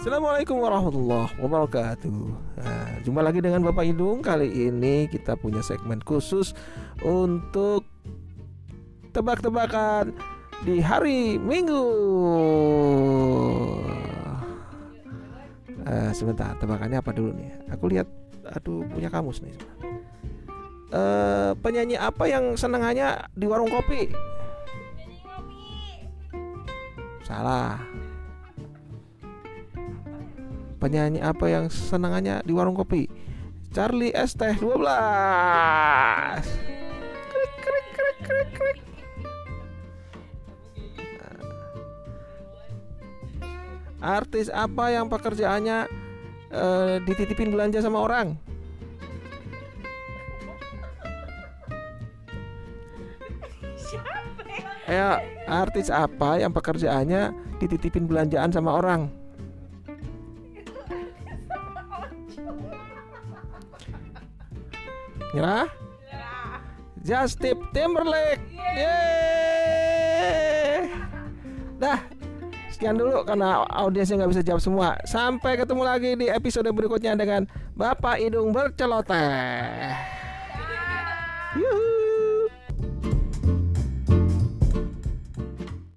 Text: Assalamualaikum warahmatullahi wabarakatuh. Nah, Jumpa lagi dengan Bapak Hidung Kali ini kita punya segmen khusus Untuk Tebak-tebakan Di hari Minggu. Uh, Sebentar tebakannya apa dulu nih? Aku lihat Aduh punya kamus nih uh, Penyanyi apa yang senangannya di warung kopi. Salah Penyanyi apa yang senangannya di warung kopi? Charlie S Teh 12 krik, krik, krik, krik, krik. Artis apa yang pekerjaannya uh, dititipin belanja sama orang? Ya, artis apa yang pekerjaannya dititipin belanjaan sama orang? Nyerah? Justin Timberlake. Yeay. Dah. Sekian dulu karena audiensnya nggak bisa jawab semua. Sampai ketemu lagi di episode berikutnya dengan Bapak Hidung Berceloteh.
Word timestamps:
Assalamualaikum 0.00 0.64
warahmatullahi 0.64 1.28
wabarakatuh. 1.44 2.20
Nah, 2.56 2.88
Jumpa 3.04 3.20
lagi 3.20 3.44
dengan 3.44 3.60
Bapak 3.68 3.84
Hidung 3.84 4.24
Kali 4.24 4.48
ini 4.48 5.04
kita 5.12 5.36
punya 5.36 5.60
segmen 5.60 6.00
khusus 6.00 6.56
Untuk 7.04 7.84
Tebak-tebakan 9.12 10.16
Di 10.64 10.80
hari 10.80 11.36
Minggu. 11.36 11.84
Uh, 15.84 16.10
Sebentar 16.16 16.56
tebakannya 16.56 17.04
apa 17.04 17.12
dulu 17.12 17.36
nih? 17.36 17.52
Aku 17.68 17.92
lihat 17.92 18.08
Aduh 18.56 18.88
punya 18.88 19.12
kamus 19.12 19.44
nih 19.44 19.52
uh, 20.96 21.52
Penyanyi 21.60 22.00
apa 22.00 22.24
yang 22.24 22.56
senangannya 22.56 23.28
di 23.36 23.44
warung 23.44 23.68
kopi. 23.68 24.08
Salah 27.20 27.76
Penyanyi 30.80 31.20
apa 31.20 31.44
yang 31.44 31.68
senangannya 31.68 32.40
di 32.40 32.56
warung 32.56 32.72
kopi? 32.72 33.04
Charlie 33.76 34.16
S 34.16 34.32
Teh 34.32 34.56
12 34.56 34.80
krik, 37.28 37.52
krik, 37.60 37.86
krik, 37.92 38.18
krik, 38.24 38.48
krik. 38.56 38.78
Artis 44.00 44.48
apa 44.48 44.88
yang 44.88 45.12
pekerjaannya 45.12 45.84
uh, 46.48 46.96
dititipin 47.04 47.52
belanja 47.52 47.84
sama 47.84 48.00
orang? 48.00 48.40
Ya, 54.90 55.22
artis 55.46 55.86
apa 55.86 56.42
yang 56.42 56.50
pekerjaannya 56.50 57.30
dititipin 57.62 58.10
belanjaan 58.10 58.50
sama 58.50 58.74
orang? 58.74 59.06
Nyerah? 65.30 65.68
Justin 67.00 67.56
Timberlake. 67.72 68.42
Yeay. 68.76 69.70
Dah. 71.80 72.00
Sekian 72.68 72.96
dulu 72.96 73.24
karena 73.24 73.64
audiensnya 73.72 74.20
nggak 74.20 74.32
bisa 74.36 74.42
jawab 74.44 74.62
semua. 74.62 74.96
Sampai 75.08 75.56
ketemu 75.56 75.82
lagi 75.84 76.16
di 76.16 76.28
episode 76.28 76.68
berikutnya 76.72 77.16
dengan 77.16 77.48
Bapak 77.76 78.20
Hidung 78.20 78.52
Berceloteh. 78.52 80.19